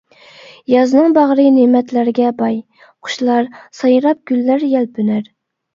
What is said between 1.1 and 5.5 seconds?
باغرى نېمەتلەرگە باي، قۇشلار سايراپ گۈللەر يەلپۈنەر.